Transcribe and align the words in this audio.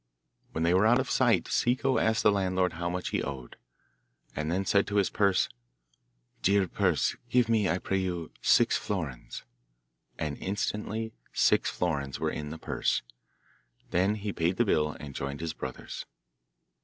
When 0.51 0.63
they 0.63 0.73
were 0.73 0.87
out 0.87 0.97
of 0.97 1.11
sight 1.11 1.45
Ciccu 1.45 1.99
asked 1.99 2.23
the 2.23 2.31
landlord 2.31 2.73
how 2.73 2.89
much 2.89 3.09
he 3.09 3.21
owed, 3.21 3.55
and 4.35 4.51
then 4.51 4.65
said 4.65 4.87
to 4.87 4.95
his 4.95 5.11
purse, 5.11 5.47
'Dear 6.41 6.67
purse, 6.67 7.15
give 7.29 7.47
me, 7.47 7.69
I 7.69 7.77
pray 7.77 7.99
you, 7.99 8.31
six 8.41 8.77
florins,' 8.77 9.43
and 10.17 10.39
instantly 10.39 11.13
six 11.33 11.69
florins 11.69 12.19
were 12.19 12.31
in 12.31 12.49
the 12.49 12.57
purse. 12.57 13.03
Then 13.91 14.15
he 14.15 14.33
paid 14.33 14.57
the 14.57 14.65
bill 14.65 14.93
and 14.99 15.13
joined 15.13 15.39
his 15.39 15.53
brothers. 15.53 16.07